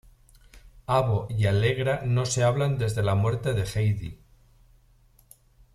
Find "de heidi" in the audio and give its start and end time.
3.53-4.19